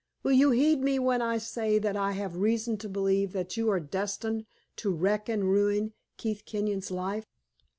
[0.23, 3.69] Will you heed me when I say that I have reason to believe that you
[3.69, 7.27] are destined to wreck and ruin Keith Kenyon's life?